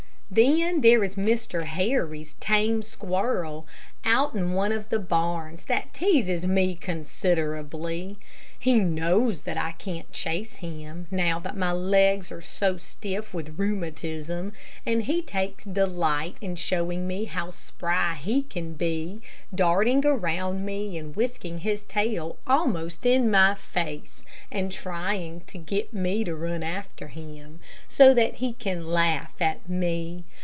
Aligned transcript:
Then 0.33 0.79
there 0.79 1.03
is 1.03 1.15
Mr. 1.15 1.65
Harry's 1.65 2.35
tame 2.35 2.83
squirrel 2.83 3.67
out 4.05 4.33
in 4.33 4.53
one 4.53 4.71
of 4.71 4.87
the 4.87 4.97
barns 4.97 5.65
that 5.65 5.93
teases 5.93 6.45
me 6.45 6.73
considerably. 6.73 8.17
He 8.57 8.75
knows 8.77 9.41
that 9.41 9.57
I 9.57 9.71
can't 9.71 10.11
chase 10.11 10.57
him, 10.57 11.07
now 11.09 11.39
that 11.39 11.57
my 11.57 11.71
legs 11.71 12.31
are 12.31 12.41
so 12.41 12.77
stiff 12.77 13.33
with 13.33 13.57
rheumatism, 13.57 14.53
and 14.85 15.01
he 15.03 15.23
takes 15.23 15.63
delight 15.63 16.37
in 16.41 16.55
showing 16.55 17.07
me 17.07 17.25
how 17.25 17.49
spry 17.49 18.13
he 18.13 18.43
can 18.43 18.73
be, 18.75 19.19
darting 19.53 20.05
around 20.05 20.63
me 20.63 20.95
and 20.95 21.15
whisking 21.15 21.59
his 21.59 21.81
tail 21.85 22.37
almost 22.45 23.03
in 23.03 23.31
my 23.31 23.55
face, 23.55 24.21
and 24.51 24.71
trying 24.71 25.41
to 25.47 25.57
get 25.57 25.91
me 25.91 26.23
to 26.23 26.35
run 26.35 26.61
after 26.61 27.07
him, 27.07 27.59
so 27.89 28.13
that 28.13 28.35
he 28.35 28.53
can 28.53 28.85
laugh 28.87 29.41
at 29.41 29.67
me. 29.67 30.23